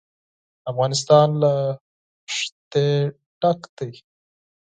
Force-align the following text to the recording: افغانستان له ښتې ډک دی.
افغانستان 0.71 1.27
له 1.41 1.53
ښتې 2.35 2.87
ډک 3.41 3.61
دی. 3.77 3.91